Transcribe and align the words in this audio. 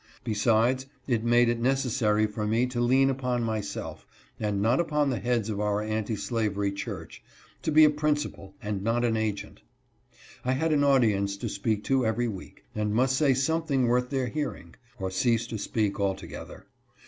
Besides, 0.23 0.87
it 1.05 1.23
made 1.23 1.47
it 1.47 1.61
neces 1.61 1.91
sary 1.91 2.25
for 2.25 2.47
me 2.47 2.65
to 2.65 2.81
lean 2.81 3.11
upon 3.11 3.43
myself, 3.43 4.07
and 4.39 4.59
not 4.59 4.79
upon 4.79 5.11
the 5.11 5.19
heads 5.19 5.47
of 5.47 5.59
our 5.59 5.79
Anti 5.79 6.15
Slavery 6.15 6.71
church, 6.71 7.21
to 7.61 7.71
be 7.71 7.83
a 7.83 7.89
principal, 7.91 8.55
and 8.63 8.81
not 8.81 9.05
an 9.05 9.15
agent. 9.15 9.61
I 10.43 10.53
had 10.53 10.73
an 10.73 10.83
audience 10.83 11.37
to 11.37 11.47
speak 11.49 11.83
to 11.83 12.03
every 12.03 12.27
week, 12.27 12.65
and 12.73 12.95
must 12.95 13.15
say 13.15 13.35
something 13.35 13.85
worth 13.85 14.09
their 14.09 14.25
hearing, 14.25 14.73
or 14.97 15.11
cease 15.11 15.45
to 15.45 15.59
speak 15.59 15.99
altogether. 15.99 16.65